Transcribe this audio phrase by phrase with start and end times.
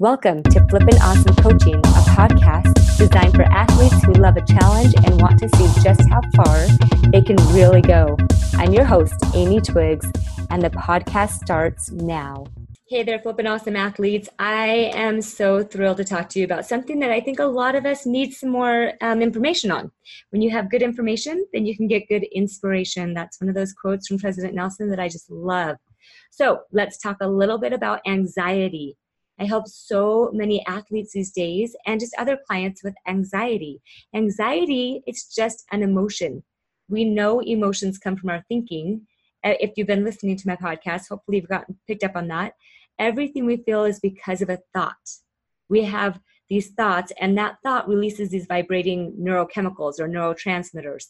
[0.00, 5.20] Welcome to Flippin' Awesome Coaching, a podcast designed for athletes who love a challenge and
[5.20, 6.66] want to see just how far
[7.10, 8.16] they can really go.
[8.54, 10.10] I'm your host, Amy Twiggs,
[10.48, 12.46] and the podcast starts now.
[12.88, 14.30] Hey there, Flippin' Awesome athletes.
[14.38, 17.74] I am so thrilled to talk to you about something that I think a lot
[17.74, 19.90] of us need some more um, information on.
[20.30, 23.12] When you have good information, then you can get good inspiration.
[23.12, 25.76] That's one of those quotes from President Nelson that I just love.
[26.30, 28.96] So let's talk a little bit about anxiety.
[29.40, 33.80] I help so many athletes these days and just other clients with anxiety.
[34.14, 36.44] Anxiety, it's just an emotion.
[36.90, 39.06] We know emotions come from our thinking.
[39.42, 42.52] Uh, if you've been listening to my podcast, hopefully you've gotten picked up on that.
[42.98, 44.94] Everything we feel is because of a thought.
[45.70, 46.20] We have
[46.50, 51.06] these thoughts, and that thought releases these vibrating neurochemicals or neurotransmitters.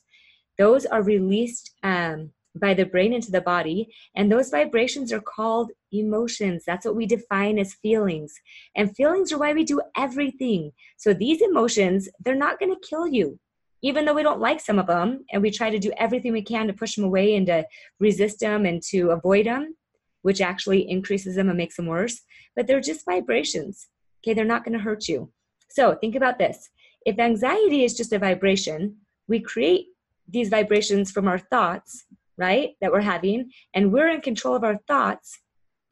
[0.58, 3.92] Those are released um, by the brain into the body.
[4.14, 6.64] And those vibrations are called emotions.
[6.66, 8.34] That's what we define as feelings.
[8.76, 10.72] And feelings are why we do everything.
[10.96, 13.38] So these emotions, they're not going to kill you.
[13.82, 16.42] Even though we don't like some of them and we try to do everything we
[16.42, 17.64] can to push them away and to
[17.98, 19.74] resist them and to avoid them,
[20.22, 22.20] which actually increases them and makes them worse,
[22.54, 23.88] but they're just vibrations.
[24.22, 25.32] Okay, they're not going to hurt you.
[25.70, 26.68] So think about this.
[27.06, 28.96] If anxiety is just a vibration,
[29.28, 29.86] we create
[30.28, 32.04] these vibrations from our thoughts
[32.40, 35.38] right, that we're having, and we're in control of our thoughts,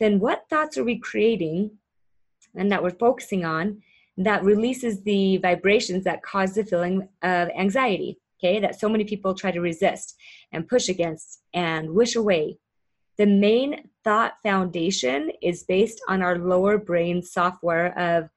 [0.00, 1.70] then what thoughts are we creating
[2.56, 3.82] and that we're focusing on
[4.16, 9.34] that releases the vibrations that cause the feeling of anxiety, okay, that so many people
[9.34, 10.16] try to resist
[10.52, 12.58] and push against and wish away?
[13.16, 18.30] The main thought foundation is based on our lower brain software of,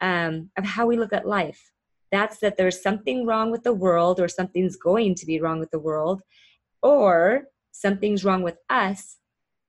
[0.00, 1.70] um, of how we look at life.
[2.12, 5.70] That's that there's something wrong with the world or something's going to be wrong with
[5.70, 6.22] the world
[6.82, 9.16] or something's wrong with us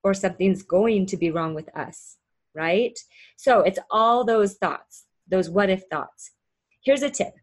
[0.04, 2.18] or something's going to be wrong with us,
[2.56, 2.98] right?
[3.38, 6.31] So it's all those thoughts, those what if thoughts.
[6.84, 7.34] Here's a tip.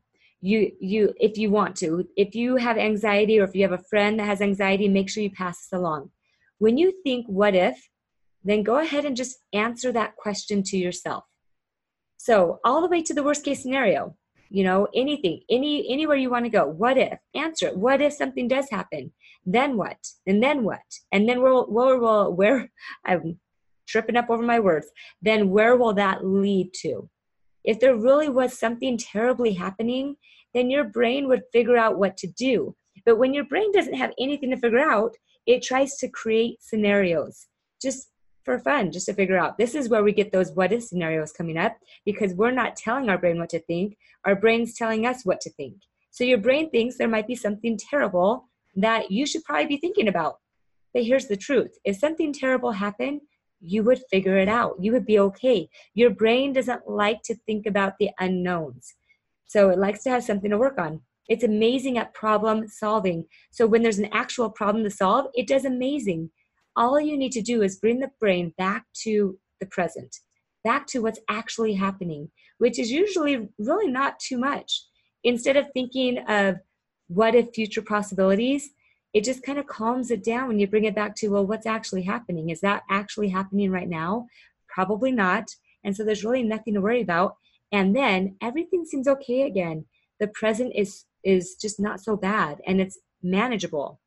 [0.41, 3.85] You you if you want to, if you have anxiety or if you have a
[3.91, 6.11] friend that has anxiety, make sure you pass this along.
[6.59, 7.89] When you think what if,
[8.45, 11.25] then go ahead and just answer that question to yourself.
[12.19, 14.17] So, all the way to the worst case scenario
[14.51, 18.13] you know anything any anywhere you want to go what if answer it what if
[18.13, 19.13] something does happen?
[19.47, 19.97] Then what?
[20.27, 20.81] And then what?
[21.13, 22.71] And then where where will where
[23.05, 23.39] i'm
[23.87, 24.87] tripping up over my words
[25.23, 27.09] then where will that lead to?
[27.65, 30.17] If there really was something terribly happening
[30.55, 32.75] then your brain would figure out what to do.
[33.05, 35.15] But when your brain doesn't have anything to figure out
[35.47, 37.47] it tries to create scenarios.
[37.81, 38.11] Just
[38.49, 39.59] for fun just to figure out.
[39.59, 41.77] This is where we get those what if scenarios coming up
[42.07, 43.99] because we're not telling our brain what to think.
[44.25, 45.75] Our brain's telling us what to think.
[46.13, 50.09] So your brain thinks there might be something terrible that you should probably be thinking
[50.09, 50.37] about.
[50.95, 53.21] But here's the truth if something terrible happened,
[53.61, 54.77] you would figure it out.
[54.81, 55.69] You would be okay.
[55.93, 58.95] Your brain doesn't like to think about the unknowns.
[59.45, 61.03] So it likes to have something to work on.
[61.29, 63.27] It's amazing at problem solving.
[63.51, 66.31] So when there's an actual problem to solve, it does amazing
[66.79, 70.17] all you need to do is bring the brain back to the present,
[70.63, 74.85] back to what's actually happening, which is usually really not too much.
[75.25, 76.61] Instead of thinking of
[77.09, 78.71] what if future possibilities,
[79.13, 81.67] it just kind of calms it down when you bring it back to, well, what's
[81.67, 82.51] actually happening?
[82.51, 84.29] Is that actually happening right now?
[84.69, 85.51] Probably not.
[85.83, 87.37] And so there's really nothing to worry about.
[87.73, 89.87] And then everything seems okay again.
[90.21, 94.01] The present is is just not so bad and it's manageable.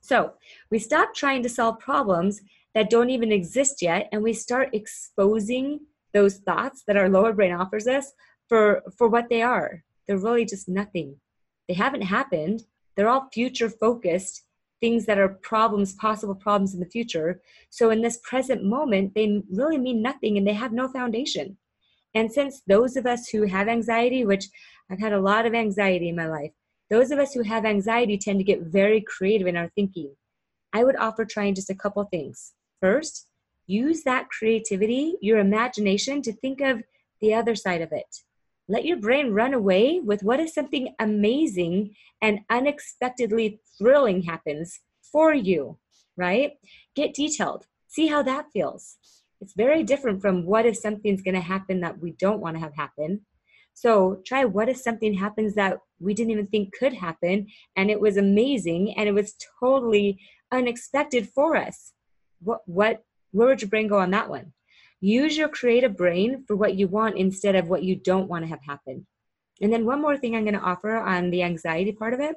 [0.00, 0.34] So
[0.70, 2.40] we stop trying to solve problems
[2.74, 5.80] that don't even exist yet, and we start exposing
[6.12, 8.12] those thoughts that our lower brain offers us
[8.48, 9.84] for, for what they are.
[10.06, 11.16] They're really just nothing.
[11.68, 12.64] They haven't happened.
[12.96, 14.42] They're all future focused
[14.80, 17.40] things that are problems, possible problems in the future.
[17.68, 21.58] So in this present moment, they really mean nothing and they have no foundation.
[22.14, 24.46] And since those of us who have anxiety, which
[24.90, 26.50] I've had a lot of anxiety in my life,
[26.90, 30.14] those of us who have anxiety tend to get very creative in our thinking.
[30.72, 32.52] I would offer trying just a couple things.
[32.80, 33.28] First,
[33.66, 36.82] use that creativity, your imagination, to think of
[37.20, 38.16] the other side of it.
[38.68, 45.32] Let your brain run away with what if something amazing and unexpectedly thrilling happens for
[45.34, 45.78] you,
[46.16, 46.52] right?
[46.94, 47.66] Get detailed.
[47.88, 48.96] See how that feels.
[49.40, 52.60] It's very different from what if something's going to happen that we don't want to
[52.60, 53.22] have happen.
[53.80, 57.46] So try what if something happens that we didn't even think could happen
[57.76, 60.20] and it was amazing and it was totally
[60.52, 61.94] unexpected for us.
[62.42, 64.52] What what where would your brain go on that one?
[65.00, 68.50] Use your creative brain for what you want instead of what you don't want to
[68.50, 69.06] have happen.
[69.62, 72.36] And then one more thing I'm going to offer on the anxiety part of it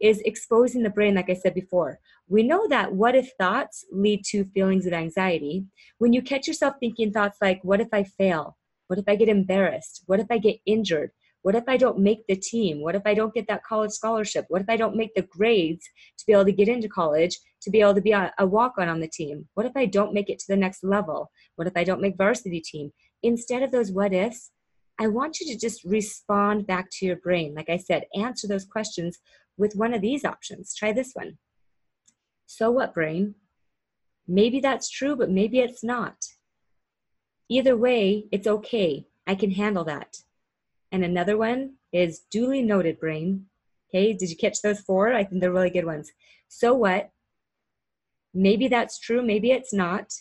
[0.00, 1.98] is exposing the brain like I said before.
[2.28, 5.64] We know that what if thoughts lead to feelings of anxiety.
[5.96, 8.58] When you catch yourself thinking thoughts like what if I fail?
[8.88, 10.02] What if I get embarrassed?
[10.06, 11.10] What if I get injured?
[11.42, 12.80] What if I don't make the team?
[12.80, 14.46] What if I don't get that college scholarship?
[14.48, 15.84] What if I don't make the grades
[16.18, 18.74] to be able to get into college, to be able to be a, a walk
[18.78, 19.46] on on the team?
[19.52, 21.30] What if I don't make it to the next level?
[21.56, 22.92] What if I don't make varsity team?
[23.22, 24.52] Instead of those what ifs,
[24.98, 27.54] I want you to just respond back to your brain.
[27.54, 29.18] Like I said, answer those questions
[29.58, 30.74] with one of these options.
[30.74, 31.36] Try this one.
[32.46, 33.34] So what, brain?
[34.26, 36.14] Maybe that's true, but maybe it's not.
[37.48, 39.06] Either way, it's okay.
[39.26, 40.18] I can handle that.
[40.90, 43.46] And another one is duly noted, brain.
[43.88, 45.12] Okay, did you catch those four?
[45.12, 46.12] I think they're really good ones.
[46.48, 47.10] So what?
[48.32, 50.12] Maybe that's true, maybe it's not.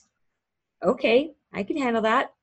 [0.83, 2.33] Okay, I can handle that.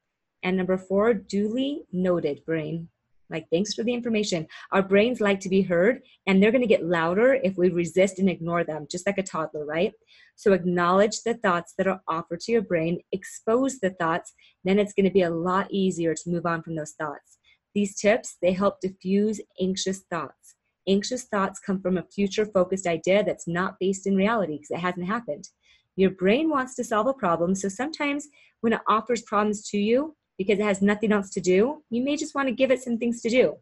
[0.43, 2.89] And number four, duly noted, brain.
[3.31, 4.47] Like, thanks for the information.
[4.73, 8.19] Our brains like to be heard, and they're going to get louder if we resist
[8.19, 9.93] and ignore them, just like a toddler, right?
[10.37, 14.33] So, acknowledge the thoughts that are offered to your brain, expose the thoughts,
[14.65, 17.39] then it's going to be a lot easier to move on from those thoughts.
[17.75, 20.57] These tips, they help diffuse anxious thoughts.
[20.89, 24.81] Anxious thoughts come from a future focused idea that's not based in reality because it
[24.81, 25.49] hasn't happened.
[25.97, 28.27] Your brain wants to solve a problem, so sometimes
[28.61, 32.17] when it offers problems to you, because it has nothing else to do, you may
[32.17, 33.57] just want to give it some things to do.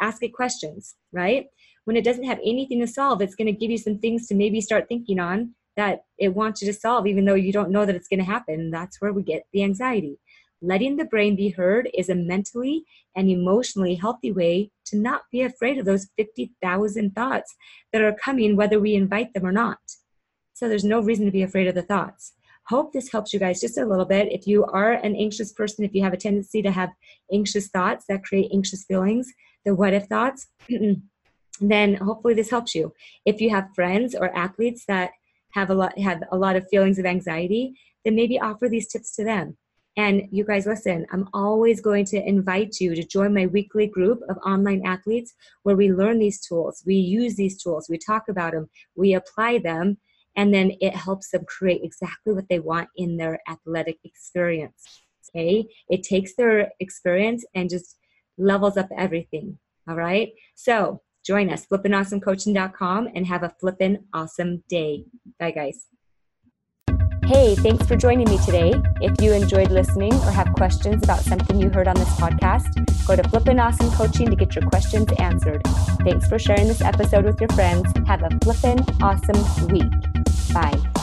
[0.00, 1.46] Ask it questions, right?
[1.86, 4.36] When it doesn't have anything to solve, it's going to give you some things to
[4.36, 7.84] maybe start thinking on that it wants you to solve, even though you don't know
[7.84, 8.70] that it's going to happen.
[8.70, 10.20] That's where we get the anxiety.
[10.62, 12.84] Letting the brain be heard is a mentally
[13.16, 17.56] and emotionally healthy way to not be afraid of those 50,000 thoughts
[17.92, 19.80] that are coming, whether we invite them or not.
[20.54, 22.34] So there's no reason to be afraid of the thoughts
[22.70, 24.30] hope this helps you guys just a little bit.
[24.30, 26.90] If you are an anxious person, if you have a tendency to have
[27.32, 29.26] anxious thoughts that create anxious feelings,
[29.64, 30.46] the what if thoughts,
[31.60, 32.92] then hopefully this helps you.
[33.26, 35.10] If you have friends or athletes that
[35.52, 37.74] have a lot have a lot of feelings of anxiety,
[38.04, 39.56] then maybe offer these tips to them.
[39.96, 44.20] And you guys listen, I'm always going to invite you to join my weekly group
[44.28, 45.34] of online athletes
[45.64, 49.58] where we learn these tools, we use these tools, we talk about them, we apply
[49.58, 49.98] them,
[50.40, 55.02] and then it helps them create exactly what they want in their athletic experience.
[55.28, 57.98] Okay, it takes their experience and just
[58.38, 59.58] levels up everything.
[59.86, 65.04] All right, so join us, flippinawesomecoaching.com, and have a flippin' awesome day.
[65.38, 65.84] Bye, guys.
[67.26, 68.72] Hey, thanks for joining me today.
[69.02, 72.66] If you enjoyed listening or have questions about something you heard on this podcast,
[73.06, 75.60] go to Flippin' Awesome Coaching to get your questions answered.
[76.02, 77.92] Thanks for sharing this episode with your friends.
[78.06, 80.19] Have a flippin' awesome week.
[80.52, 80.99] Bye.